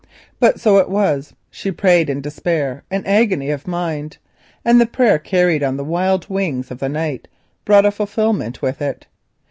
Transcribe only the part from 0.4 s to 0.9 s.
so it